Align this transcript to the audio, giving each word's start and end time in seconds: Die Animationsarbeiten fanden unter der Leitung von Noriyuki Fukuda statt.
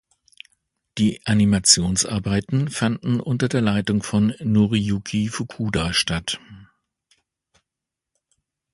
Die 0.97 1.23
Animationsarbeiten 1.27 2.69
fanden 2.71 3.19
unter 3.19 3.47
der 3.47 3.61
Leitung 3.61 4.01
von 4.01 4.33
Noriyuki 4.39 5.27
Fukuda 5.27 5.93
statt. 5.93 6.39